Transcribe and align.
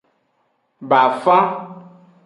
Bafan. 0.89 1.45